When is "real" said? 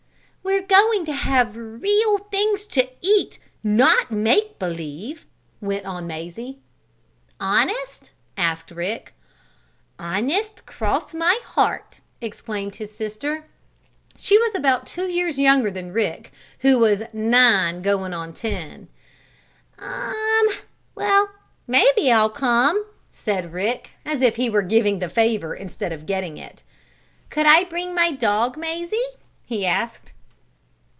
1.55-2.17